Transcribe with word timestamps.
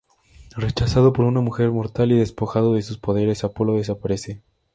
Rechazado 0.57 1.13
por 1.13 1.25
una 1.25 1.41
mujer 1.41 1.69
mortal, 1.69 2.11
y 2.11 2.17
despojado 2.17 2.73
de 2.73 2.81
sus 2.81 2.97
poderes, 2.97 3.43
Apolo 3.43 3.75
desaparece. 3.75 4.41